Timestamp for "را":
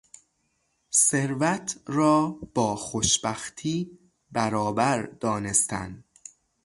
1.85-2.39